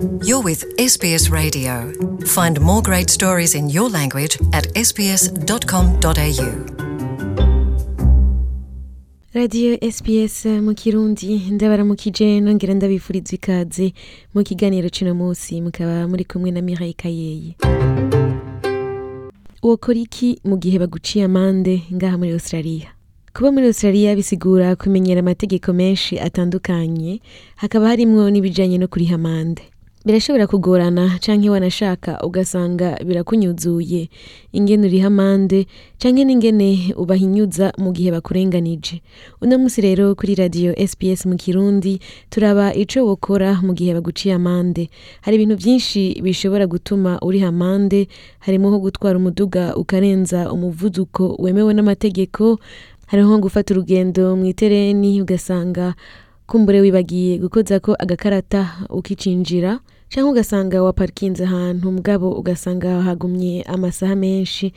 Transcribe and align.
You're 0.00 0.42
with 0.42 0.64
SBS 0.78 1.30
Radio. 1.30 1.92
Find 2.24 2.58
more 2.60 2.80
great 2.80 3.10
stories 3.10 3.54
in 3.54 3.68
your 3.68 3.90
language 3.90 4.38
at 4.52 4.64
sbs.com.au. 4.74 6.50
radiyo 9.34 9.78
sps 9.92 10.46
mu 10.46 10.74
kirundi 10.74 11.38
ndabaramukije 11.50 12.40
nongera 12.40 12.74
ndabifuriza 12.74 13.34
ikaze 13.36 13.92
mu 14.34 14.42
kiganiro 14.42 14.88
kino 14.90 15.14
munsi 15.14 15.60
mukaba 15.60 16.08
muri 16.08 16.24
kumwe 16.24 16.50
na 16.50 16.62
mirayi 16.62 16.92
kayeyi 16.94 17.54
wokora 19.62 19.98
iki 19.98 20.38
mu 20.44 20.56
gihe 20.58 20.78
baguciye 20.78 21.24
amande 21.24 21.82
ngaha 21.94 22.18
muri 22.18 22.32
australia 22.32 22.88
kuba 23.36 23.52
muri 23.52 23.66
australia 23.66 24.16
bisigura 24.16 24.76
kumenyera 24.76 25.20
amategeko 25.20 25.72
menshi 25.72 26.18
atandukanye 26.20 27.20
hakaba 27.56 27.88
harimwo 27.88 28.30
n'ibijanye 28.30 28.78
no 28.78 28.88
kuriha 28.88 29.14
amande 29.14 29.62
birashobora 30.04 30.46
kugorana 30.46 31.18
canke 31.20 31.50
wanashaka 31.50 32.20
ugasanga 32.24 32.96
birakunyuzuye. 33.06 34.08
Ingene 34.52 34.86
uriha 34.86 35.06
amande 35.06 35.66
canke 35.98 36.24
n'ingene 36.24 36.94
ubahinyuza 36.96 37.72
mu 37.78 37.92
gihe 37.92 38.10
bakurenganije. 38.10 39.02
Uno 39.42 39.58
musi 39.58 39.80
rero 39.80 40.14
kuri 40.14 40.34
radio 40.34 40.72
sps 40.86 41.26
mu 41.26 41.36
kirundi 41.36 42.00
turaba 42.30 42.72
ico 42.74 43.04
wokora 43.06 43.60
mu 43.62 43.72
gihe 43.76 43.92
baguciye 43.94 44.34
amande. 44.34 44.88
Hari 45.20 45.36
ibintu 45.36 45.56
vyinshi 45.56 46.16
bishobora 46.24 46.66
gutuma 46.66 47.20
uriha 47.22 47.48
amande 47.48 48.08
harimo 48.40 48.68
nko 48.72 48.78
gutwara 48.78 49.18
umuduga 49.18 49.76
ukarenza 49.76 50.52
umuvuduko 50.52 51.36
wemewe 51.38 51.74
n'amategeko 51.74 52.58
hariho 53.06 53.28
nko 53.28 53.38
gufata 53.38 53.74
urugendo 53.74 54.36
mu 54.36 54.44
itereni 54.48 55.20
ugasanga 55.22 55.94
kumbure 56.50 56.80
wibagiye 56.82 57.38
gukoza 57.38 57.78
ko 57.80 57.94
agakarata 57.98 58.62
ukicinjira 58.90 59.78
cyangwa 60.10 60.32
ugasanga 60.34 60.82
waparikinze 60.82 61.44
ahantu 61.46 61.86
mugabo 61.94 62.26
ugasanga 62.40 63.02
hagumye 63.06 63.62
amasaha 63.62 64.14
menshi 64.18 64.72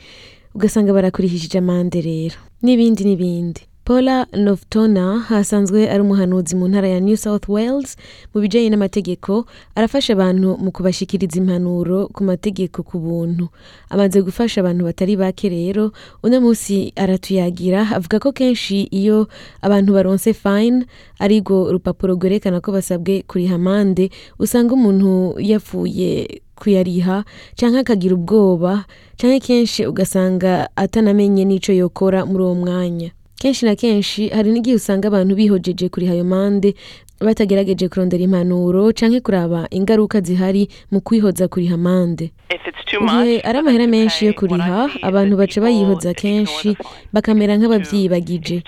ugasanga 0.54 0.94
barakurishije 0.94 1.58
amande 1.58 1.98
rero. 2.00 2.38
N'ibindi 2.62 3.02
n'ibindi. 3.04 3.60
Paula 3.84 4.26
noftona 4.32 5.18
hasanzwe 5.20 5.90
ari 5.90 6.00
umuhanuzi 6.02 6.56
mu 6.56 6.68
ntara 6.68 6.88
ya 6.88 7.00
new 7.00 7.16
south 7.16 7.48
wales 7.48 7.96
mu 8.34 8.40
bijyanye 8.40 8.70
n'amategeko 8.70 9.44
arafasha 9.76 10.12
abantu 10.16 10.56
mu 10.56 10.72
kubashikiriza 10.72 11.36
impanuro 11.36 12.08
ku 12.08 12.24
mategeko 12.24 12.80
ku 12.82 12.96
buntu. 12.98 13.48
Amaze 13.92 14.22
gufasha 14.24 14.60
abantu 14.64 14.84
batari 14.88 15.16
bake 15.16 15.48
rero 15.48 15.92
uno 16.24 16.40
munsi 16.40 16.92
aratuyagira 16.96 17.80
avuga 17.96 18.16
ko 18.24 18.32
kenshi 18.32 18.88
iyo 18.88 19.28
abantu 19.60 19.92
baronse 19.92 20.32
fine 20.32 20.86
ariko 21.20 21.68
urupapuro 21.68 22.14
rwerekana 22.16 22.60
ko 22.64 22.72
basabwe 22.72 23.20
kuriha 23.28 23.54
amande 23.60 24.08
usanga 24.40 24.72
umuntu 24.74 25.36
yapfuye 25.44 26.40
kuyariha 26.56 27.24
cyangwa 27.54 27.80
akagira 27.84 28.14
ubwoba 28.16 28.84
cyangwa 29.20 29.40
kenshi 29.44 29.84
ugasanga 29.86 30.72
atanamenye 30.76 31.44
n'ico 31.44 31.72
yokora 31.76 32.24
muri 32.24 32.42
uwo 32.48 32.54
mwanya. 32.54 33.10
Kenshi 33.40 33.64
na 33.66 33.74
kenshi 33.76 34.28
hari 34.28 34.50
n'igihe 34.52 34.76
usanga 34.76 35.08
abantu 35.08 35.34
bihojeje 35.34 35.88
kuriha 35.88 36.12
ayo 36.14 36.24
mande 36.24 36.74
batagerageje 37.24 37.88
kurondera 37.88 38.22
impanuro 38.24 38.92
canke 38.92 39.20
kuraba 39.20 39.66
ingaruka 39.70 40.20
zihari 40.20 40.68
mu 40.92 41.00
kwihoza 41.00 41.48
kuriha 41.48 41.74
amande. 41.74 42.32
Igihe 42.94 43.40
ari 43.48 43.58
amahera 43.58 43.86
menshi 43.86 44.26
yo 44.26 44.32
kuriha 44.38 44.90
abantu 45.02 45.34
baca 45.36 45.58
bayihoza 45.60 46.14
kenshi 46.14 46.76
bakamera 47.12 47.56
nk'abavyiyibagije 47.58 48.62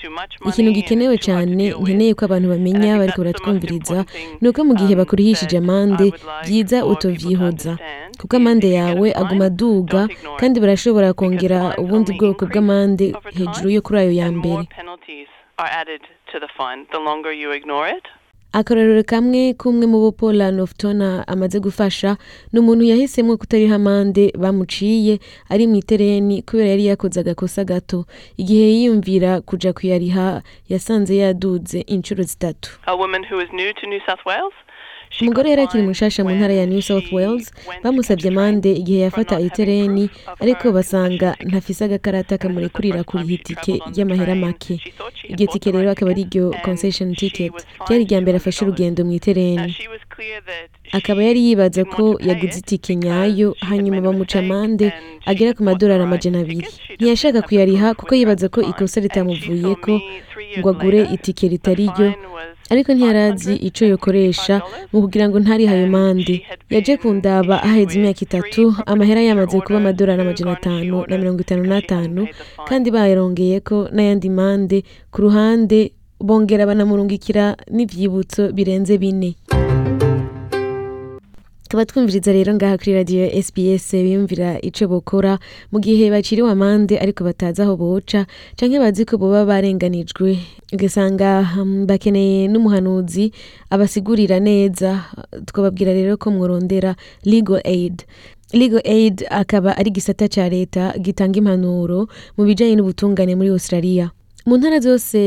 ikintu 0.48 0.70
gikenewe 0.74 1.14
cyane 1.18 1.64
nkeneye 1.80 2.12
ko 2.18 2.24
abantu 2.26 2.46
bamenya 2.50 2.98
bariko 2.98 3.18
baratwumviriza 3.22 3.98
ni 4.40 4.48
uko 4.50 4.60
mu 4.66 4.74
gihe 4.74 4.94
bakurihishije 4.98 5.56
amande 5.62 6.06
vyiza 6.46 6.82
utovyihoza 6.86 7.78
kuko 8.20 8.32
amande 8.36 8.68
yawe 8.74 9.06
aguma 9.14 9.46
aduga 9.46 10.08
kandi 10.40 10.56
barashobora 10.60 11.12
kongera 11.14 11.76
ubundi 11.78 12.10
bwoko 12.18 12.42
bw'amande 12.50 13.14
hejuru 13.38 13.68
yo 13.70 13.80
kuri 13.86 13.96
ayo 14.00 14.12
ya 14.20 14.28
mbere. 14.34 14.66
Akarorero 18.52 19.02
kamwe 19.04 19.54
k'umwe 19.54 19.86
mu 19.86 19.98
bo 20.00 20.12
paula 20.12 20.50
noftona 20.50 21.28
amaze 21.28 21.60
gufasha 21.60 22.16
ni 22.52 22.60
umuntu 22.60 22.84
yahisemo 22.84 23.36
kutariha 23.36 23.74
amande 23.76 24.32
bamuciye 24.38 25.18
ari 25.48 25.66
mu 25.66 25.76
itereni 25.76 26.42
kubera 26.42 26.68
yari 26.70 26.86
yakoze 26.86 27.20
agakosa 27.20 27.64
gato. 27.64 28.06
Igihe 28.36 28.66
yiyumvira 28.72 29.40
kuja 29.40 29.72
kuyariha 29.72 30.42
yasanze 30.68 31.16
yaduze 31.16 31.80
inshuro 31.80 32.22
zitatu. 32.22 32.70
Umugore 35.22 35.50
yari 35.50 35.62
akiri 35.62 35.82
mushasha 35.82 36.24
mu 36.24 36.30
ntara 36.36 36.54
ya 36.54 36.66
new 36.66 36.82
south 36.82 37.08
wales 37.12 37.52
bamusabye 37.82 38.28
amande 38.28 38.70
igihe 38.72 39.00
yafata 39.06 39.40
itereni 39.40 40.10
ariko 40.42 40.72
basanga 40.76 41.28
ntafise 41.48 41.84
agakarata 41.84 42.38
kamurekurira 42.38 43.04
kuriha 43.08 43.32
itike 43.38 43.74
ry'amahera 43.92 44.34
make. 44.34 44.74
Iryo 45.32 45.46
tike 45.52 45.68
rero 45.72 45.90
akaba 45.90 46.10
ari 46.10 46.24
ryo 46.30 46.54
concession 46.64 47.14
ticket. 47.14 47.52
Ryari 47.88 48.04
irya 48.04 48.20
mbere 48.20 48.36
afashe 48.38 48.60
urugendo 48.64 49.04
mu 49.04 49.12
itereni. 49.18 49.74
Akaba 50.92 51.22
yari 51.24 51.40
yibaza 51.46 51.84
ko 51.84 52.16
yaguze 52.20 52.58
itike 52.58 52.96
nyayo 52.96 53.56
hanyuma 53.60 54.00
bamuca 54.00 54.38
amande 54.38 54.92
agera 55.26 55.54
ku 55.54 55.62
madolari 55.64 56.02
amajana 56.02 56.40
abiri. 56.40 56.66
ntiyashaka 56.96 57.42
kuyariha 57.42 57.94
kuko 57.94 58.12
yibaza 58.14 58.48
ko 58.48 58.60
ikosa 58.62 59.00
ritamuvuyeko 59.00 60.00
ngo 60.58 60.68
agure 60.70 61.00
itike 61.14 61.48
ritari 61.48 61.86
ryo. 61.92 62.14
ariko 62.70 62.90
ntiyarazi 62.94 63.54
ico 63.68 63.84
yokoresha 63.86 64.62
mu 64.92 64.98
kugira 65.04 65.28
ngo 65.28 65.36
ntarihe 65.40 65.70
ayo 65.74 65.86
mande. 65.86 66.42
yaje 66.70 66.96
kundaba 66.96 67.62
aheze 67.62 67.98
imyaka 67.98 68.22
itatu 68.26 68.74
amahera 68.86 69.20
yamaze 69.22 69.60
kuba 69.60 69.78
amadolari 69.78 70.22
amajana 70.22 70.52
atanu 70.58 71.04
na 71.08 71.14
mirongo 71.18 71.40
itanu 71.44 71.62
n'atanu 71.66 72.22
kandi 72.68 72.90
bayarongeyeko 72.90 73.88
n'ayandi 73.94 74.28
mande. 74.30 74.78
Ku 75.12 75.18
ruhande 75.28 75.92
bongera 76.20 76.66
banamurungikira 76.66 77.56
n'ivyibutso 77.70 78.52
birenze 78.56 78.96
bine. 78.98 79.36
Tukaba 81.66 81.86
twumviriza 81.86 82.32
rero 82.32 82.54
ngaha 82.54 82.78
kuri 82.78 82.92
radiyo 82.94 83.42
sbs 83.42 83.90
biyumvira 83.90 84.60
ico 84.62 84.86
bokora 84.88 85.38
mu 85.72 85.78
gihe 85.82 86.10
baciriwe 86.14 86.50
amande 86.50 86.94
ariko 86.98 87.24
batazi 87.26 87.62
aho 87.62 87.74
boca 87.76 88.22
canke 88.56 88.78
bazi 88.78 89.02
ko 89.04 89.18
boba 89.18 89.42
barenganijwe. 89.44 90.38
Ugasanga 90.72 91.42
um, 91.58 91.86
bakeneye 91.86 92.46
n'umuhanuzi 92.48 93.32
abasigurira 93.70 94.38
neza. 94.38 95.10
Twababwira 95.46 95.90
rero 95.92 96.14
ko 96.16 96.30
mworondera 96.30 96.94
legal 97.24 97.58
aid. 97.64 98.06
Legal 98.54 98.80
aid 98.86 99.26
akaba 99.30 99.74
ari 99.76 99.90
gisata 99.90 100.28
ca 100.30 100.46
leta 100.48 100.94
gitanga 101.02 101.38
impanuro 101.42 102.06
mu 102.38 102.44
bijanye 102.46 102.78
n'ubutungane 102.78 103.34
muri 103.34 103.50
australia. 103.50 104.10
Mu 104.46 104.54
ntara 104.58 104.78
zose 104.80 105.18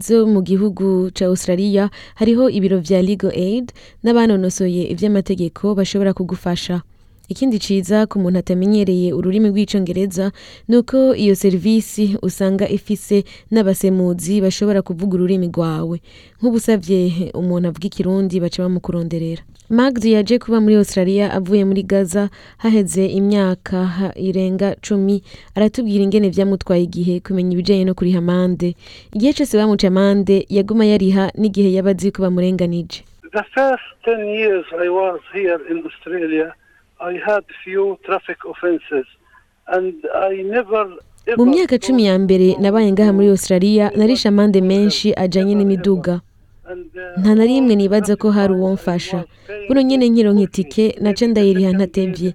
zo 0.00 0.26
mu 0.26 0.40
gihugu 0.42 1.10
ca 1.16 1.24
australia 1.26 1.90
hariho 2.14 2.48
ibiro 2.48 2.78
vya 2.80 3.02
legal 3.02 3.30
aid 3.36 3.72
n'abanonosoye 4.04 4.82
ivy'amategeko 4.92 5.74
bashobora 5.78 6.12
kugufasha. 6.18 6.80
Ikindi 7.28 7.58
ciza 7.58 8.06
ku 8.06 8.18
muntu 8.18 8.38
atamenyereye 8.38 9.12
ururimi 9.12 9.48
rw'icongereza 9.48 10.32
ni 10.68 10.76
uko 10.76 11.14
iyo 11.14 11.34
serivisi 11.34 12.16
usanga 12.22 12.68
ifise 12.68 13.24
n'abasemuzi 13.50 14.40
bashobora 14.40 14.82
kuvuga 14.82 15.14
ururimi 15.16 15.46
rwawe. 15.48 16.00
Nk'ubusavye 16.40 17.30
umuntu 17.34 17.68
avuga 17.68 17.86
ikirundi 17.86 18.40
baca 18.40 18.62
bamukuronderera. 18.62 19.42
Magd 19.70 20.04
yaje 20.04 20.38
kuba 20.38 20.60
muri 20.60 20.74
australia 20.76 21.32
avuye 21.32 21.64
muri 21.64 21.82
gaza 21.82 22.28
haheze 22.58 23.06
imyaka 23.06 24.12
irenga 24.16 24.76
cumi. 24.84 25.22
Aratubwira 25.54 26.04
ingene 26.04 26.28
vyamutwaye 26.28 26.82
igihe 26.84 27.20
kumenya 27.20 27.52
ibijanye 27.56 27.84
no 27.84 27.94
kuriha 27.94 28.18
amande. 28.18 28.74
Igihe 29.16 29.32
cose 29.32 29.56
bamuca 29.56 29.86
amande 29.88 30.44
yaguma 30.48 30.84
yariha 30.84 31.32
n'igihe 31.40 31.72
yaba 31.72 31.90
azi 31.96 32.10
ko 32.12 32.22
bamurenganije 32.22 33.04
The 33.32 33.44
first 33.56 33.86
10 34.04 34.28
years 34.28 34.66
I 34.76 34.88
was 34.90 35.20
here 35.32 35.56
in 35.70 35.80
Australia, 35.88 36.52
I 37.02 37.14
had 37.26 37.44
few 37.64 37.98
traffic 38.06 38.38
offenses 38.50 39.06
and 39.74 39.94
I 40.14 40.42
never 40.42 40.82
mu 41.38 41.44
myaka 41.46 41.78
cumi 41.78 42.04
ya 42.06 42.18
mbere 42.18 42.56
nabaye 42.60 42.92
ngaha 42.92 43.12
muri 43.12 43.28
australia 43.28 43.90
narishe 43.96 44.28
amande 44.28 44.60
menshi 44.60 45.14
ajanye 45.16 45.54
n'imiduga. 45.54 46.20
Nta 47.20 47.34
na 47.34 47.44
rimwe 47.44 47.74
nibaza 47.76 48.16
ko 48.16 48.30
hari 48.30 48.52
uwo 48.54 48.72
mfasha. 48.72 49.24
Buno 49.68 49.80
nyene 49.82 50.08
nkironka 50.08 50.42
itike 50.42 50.84
naca 51.00 51.24
ndayiriha 51.26 51.70
ntatevye 51.72 52.30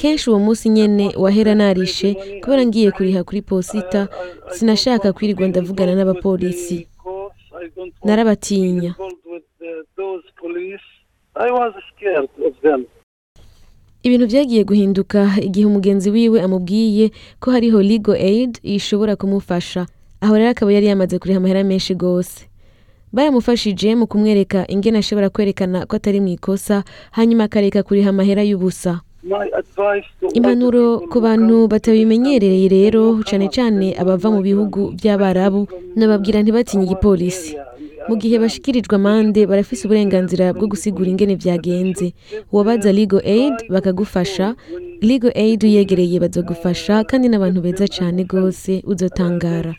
kenshi 0.00 0.30
uwo 0.30 0.38
munsi 0.38 0.68
nyene 0.68 1.06
wahera 1.22 1.54
narishe 1.54 2.14
kubera 2.42 2.66
ngiye 2.66 2.90
kuriha 2.90 3.24
kuri 3.24 3.42
posita 3.42 4.08
sinashaka 4.54 5.12
kwirirwa 5.12 5.48
ndavugana 5.48 5.94
n'abapolisi. 5.94 6.88
Narabatinya. 8.04 8.94
Ibintu 14.02 14.26
byagiye 14.26 14.62
guhinduka 14.64 15.20
igihe 15.42 15.66
umugenzi 15.66 16.10
wiwe 16.10 16.38
amubwiye 16.42 17.10
ko 17.40 17.50
hariho 17.54 17.78
legal 17.82 18.16
aid 18.18 18.58
ishobora 18.62 19.16
kumufasha. 19.16 19.86
Aho 20.20 20.34
rero 20.38 20.50
akaba 20.50 20.72
yari 20.72 20.86
yamaze 20.86 21.18
kuriha 21.18 21.38
amahera 21.38 21.64
menshi 21.64 21.94
gose. 21.94 22.46
Baramufashije 23.12 23.94
mu 23.94 24.06
kumwereka 24.06 24.64
ingene 24.70 24.98
ashobora 24.98 25.28
kwerekana 25.30 25.86
ko 25.86 25.96
atari 25.96 26.20
mu 26.20 26.28
ikosa 26.34 26.84
hanyuma 27.10 27.44
akareka 27.44 27.82
kuriha 27.82 28.10
amahera 28.10 28.42
y'ubusa. 28.42 29.00
Impanuro 30.34 31.06
ku 31.10 31.20
bantu 31.20 31.68
batabimenyereye 31.70 32.66
rero 32.68 33.22
cane 33.22 33.46
cane 33.54 33.94
abava 33.94 34.30
mu 34.34 34.40
bihugu 34.42 34.80
them. 34.90 34.96
by'abarabu 34.98 35.68
nababwira 35.94 36.42
ntibatinye 36.42 36.84
igipolisi. 36.90 37.54
Mu 38.08 38.14
gihe 38.20 38.36
bashikirijwe 38.42 38.94
amande 38.96 39.40
barafise 39.50 39.82
uburenganzira 39.84 40.52
bwo 40.56 40.66
gusigura 40.72 41.08
ingene 41.10 41.34
vyagenze 41.42 42.06
wabaza 42.54 42.92
legal 42.92 43.22
aid 43.36 43.56
bakagufasha 43.74 44.46
legal 45.00 45.32
aid 45.34 45.60
uyegereye 45.64 46.16
bazogufasha 46.24 46.94
kandi 47.08 47.26
n'abantu 47.28 47.58
beza 47.64 47.86
cane 47.94 48.22
gose 48.24 48.72
uzotangara 48.90 49.72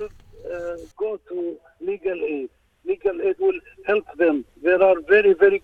legal 1.82 2.20
aid. 2.24 2.50
Legal 2.86 3.18
aid 3.28 3.36
will 3.40 3.60
help 3.86 4.06
them. 4.18 4.46
There 4.64 4.82
are 4.84 4.96
very, 5.08 5.34
very 5.34 5.60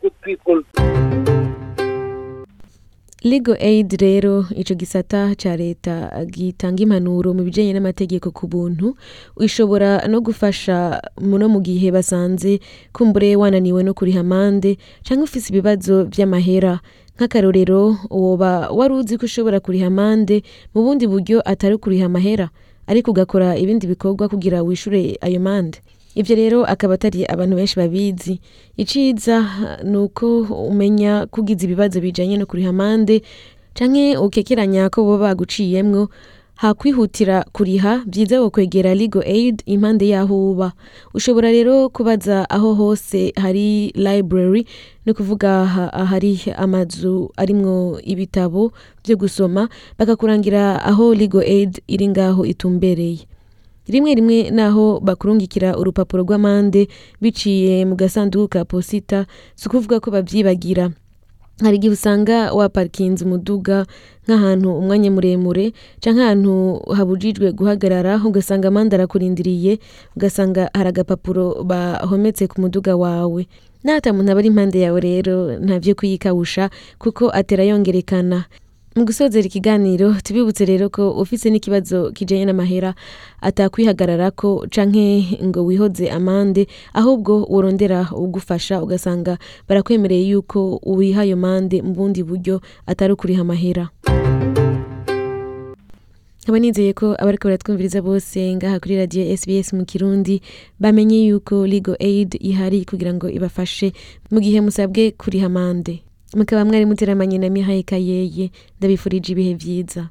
legal 3.29 3.55
aid 3.59 3.91
rero 4.01 4.45
ico 4.55 4.73
gisata 4.81 5.35
ca 5.41 5.51
leta 5.55 5.95
gitanga 6.35 6.81
impanuro 6.83 7.33
mu 7.37 7.43
bijanye 7.47 7.73
n'amategeko 7.73 8.31
ku 8.31 8.47
buntu 8.47 8.87
ishobora 9.47 10.07
no 10.07 10.19
gufasha 10.21 11.01
muno 11.21 11.45
mu 11.53 11.59
gihe 11.61 11.91
basanze 11.91 12.59
kumbure 12.95 13.35
wananiwe 13.35 13.83
no 13.83 13.93
kuriha 13.93 14.21
amande 14.25 14.77
canke 15.05 15.23
ufise 15.27 15.47
ibibazo 15.51 15.95
vy'amahera 16.13 16.79
nk'akarorero 17.15 17.97
woba 18.09 18.51
wari 18.77 18.93
uzi 18.93 19.17
ko 19.19 19.25
ushobora 19.29 19.59
kuriha 19.59 19.87
amande 19.91 20.41
mu 20.73 20.79
bundi 20.83 21.05
buryo 21.07 21.37
atari 21.51 21.77
kuriha 21.77 22.05
amahera 22.07 22.47
ariko 22.87 23.11
ugakora 23.11 23.57
ibindi 23.59 23.85
bikorwa 23.87 24.25
kugira 24.31 24.63
wishure 24.65 25.17
ayo 25.21 25.39
mande. 25.39 25.77
Ibyo 26.15 26.35
rero 26.35 26.65
akaba 26.65 26.93
atari 26.93 27.25
abantu 27.25 27.55
benshi 27.55 27.75
babizi. 27.79 28.39
Iciza 28.77 29.45
ni 29.83 29.97
uko 29.97 30.41
umenya 30.41 31.25
kugize 31.31 31.65
ibibazo 31.65 32.01
bijanye 32.01 32.37
no 32.37 32.45
kuriha 32.45 32.69
amande 32.69 33.21
canke 33.73 34.17
ukekeranya 34.17 34.89
ko 34.89 35.03
boba 35.03 35.31
baguciyemwo 35.31 36.09
hakwihutira 36.59 37.45
kuriha 37.55 38.03
byiza 38.05 38.41
wokwegera 38.41 38.91
legal 38.95 39.23
aid 39.23 39.63
impande 39.65 40.07
y'aho 40.11 40.51
uba. 40.51 40.73
Ushobora 41.13 41.51
rero 41.51 41.89
kubaza 41.89 42.49
aho 42.49 42.73
hose 42.73 43.31
hari 43.39 43.95
library 43.95 44.65
ni 45.05 45.11
ukuvuga 45.11 45.65
ha- 45.65 45.93
ahari 45.93 46.35
amazu 46.57 47.31
arimwo 47.37 48.01
ibitabo 48.03 48.71
byo 49.07 49.15
gusoma 49.15 49.69
bakakurangira 49.97 50.83
aho 50.83 51.15
legal 51.15 51.41
aid 51.47 51.79
iri 51.87 52.07
ngaho 52.11 52.43
itumbereye. 52.45 53.23
Rimwe 53.89 54.15
rimwe 54.15 54.37
naho 54.51 54.99
bakurungikira 55.01 55.77
urupapuro 55.77 56.23
rw'amande 56.23 56.87
biciye 57.21 57.85
mu 57.85 57.95
gasanduku 57.95 58.47
ka 58.47 58.65
posita 58.65 59.25
si 59.55 59.67
ukuvuga 59.67 59.99
ko 59.99 60.11
babyibagira. 60.11 60.91
Hari 61.59 61.75
igihe 61.75 61.91
usanga 61.93 62.53
waparikinze 62.55 63.25
umuduga 63.25 63.83
nk'ahantu 64.23 64.71
umwanya 64.79 65.11
muremure 65.11 65.73
canke 65.99 66.21
ahantu 66.23 66.79
habujijwe 66.95 67.51
guhagarara 67.51 68.15
ugasanga 68.23 68.67
amande 68.71 68.95
arakurindiriye 68.95 69.79
ugasanga 70.15 70.71
hari 70.71 70.89
agapapuro 70.89 71.63
bahometse 71.67 72.47
ku 72.47 72.61
muduga 72.63 72.95
wawe. 72.95 73.43
N'ata 73.83 74.13
muntu 74.15 74.31
aba 74.31 74.39
ari 74.39 74.47
impande 74.51 74.79
yawe 74.79 74.99
rero 75.03 75.59
ntavyo 75.59 75.95
kuyikawusha 75.99 76.69
kuko 76.99 77.27
atera 77.31 77.63
yongerekana. 77.67 78.45
Mu 78.95 79.05
gusozera 79.05 79.45
ikiganiro 79.47 80.13
tubibutse 80.23 80.65
rero 80.65 80.89
ko 80.89 81.11
ufise 81.21 81.49
n'ikibazo 81.49 82.11
kijanye 82.11 82.45
n'amahera 82.45 82.95
atakwihagararako 83.41 84.65
canke 84.73 85.37
ngo 85.45 85.65
wihoze 85.65 86.09
amande 86.09 86.67
ahubwo 86.93 87.45
worondera 87.49 88.09
ugufasha 88.11 88.81
ugasanga 88.83 89.37
barakwemereye 89.67 90.23
yuko 90.33 90.81
wiha 90.85 91.21
ayo 91.21 91.37
mande 91.37 91.81
mu 91.81 91.93
bundi 91.93 92.23
buryo 92.23 92.61
atari 92.87 93.13
ukuriha 93.13 93.41
amahera. 93.41 93.89
Nkaba 96.43 96.59
nizeye 96.59 96.93
ko 96.93 97.13
abariko 97.19 97.45
baratwumviriza 97.47 98.01
bose 98.01 98.41
ngaha 98.55 98.79
kuri 98.81 98.95
radio 98.97 99.21
SBS 99.37 99.73
mu 99.73 99.85
Kirundi 99.85 100.41
bamenye 100.81 101.29
yuko 101.29 101.67
legal 101.67 101.95
aid 102.01 102.35
ihari 102.41 102.85
kugira 102.89 103.13
ngo 103.13 103.29
ibafashe 103.29 103.93
mu 104.33 104.41
gihe 104.41 104.57
musabwe 104.61 105.11
kuriha 105.13 105.45
amande. 105.45 106.01
Mukaba 106.35 106.65
na 107.37 107.49
Mihaye 107.49 107.83
Kayeye 107.83 108.51
ndabifurije 108.79 109.31
ibihe 109.31 109.53
vyiza 109.53 110.09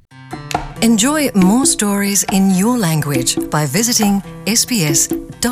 Enjoy 0.80 1.30
more 1.34 1.66
stories 1.66 2.24
in 2.32 2.50
your 2.56 2.78
language 2.78 3.36
by 3.50 3.66
visiting 3.66 4.22
sbs.com.au. 4.46 5.48